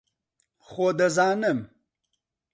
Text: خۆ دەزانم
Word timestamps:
خۆ 0.67 0.87
دەزانم 0.99 1.59